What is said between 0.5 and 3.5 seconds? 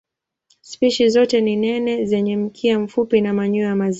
Spishi zote ni nene zenye mkia mfupi na